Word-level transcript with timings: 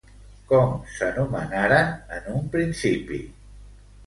Com 0.51 0.71
s'anomenaren 0.93 1.93
en 2.17 2.27
un 2.33 2.49
principi? 2.57 3.21